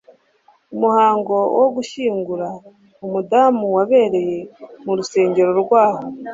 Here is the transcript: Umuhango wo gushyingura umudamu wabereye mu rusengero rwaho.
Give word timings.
Umuhango 0.73 1.35
wo 1.59 1.67
gushyingura 1.75 2.47
umudamu 3.05 3.65
wabereye 3.75 4.37
mu 4.83 4.91
rusengero 4.97 5.51
rwaho. 5.63 6.01